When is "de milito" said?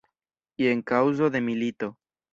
1.37-1.95